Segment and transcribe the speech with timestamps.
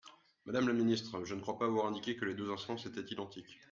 [0.45, 3.59] Madame la ministre, je ne crois pas avoir indiqué que les deux instances étaient identiques.